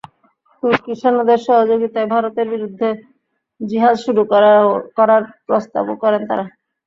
[0.63, 2.87] তুর্কি সেনাদের সহযোগিতায় ভারতের বিরুদ্ধে
[3.61, 4.21] জিহাদ শুরু
[4.97, 6.45] করার প্রস্তাবও করেন তাঁরা।